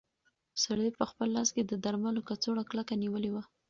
[0.63, 3.43] سړي په خپل لاس کې د درملو کڅوړه کلکه نیولې وه.